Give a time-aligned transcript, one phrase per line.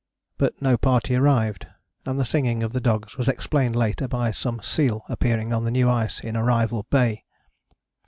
[0.39, 1.67] But no party arrived,
[2.07, 5.69] and the singing of the dogs was explained later by some seal appearing on the
[5.69, 7.23] new ice in Arrival Bay.